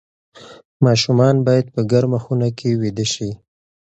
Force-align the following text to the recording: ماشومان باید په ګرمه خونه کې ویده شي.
ماشومان 0.85 1.35
باید 1.47 1.65
په 1.73 1.81
ګرمه 1.91 2.19
خونه 2.23 2.49
کې 2.57 2.69
ویده 2.81 3.05
شي. 3.13 3.29